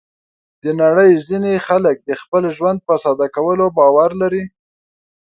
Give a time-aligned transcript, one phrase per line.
[0.63, 4.43] د نړۍ ځینې خلک د خپل ژوند په ساده کولو باور لري.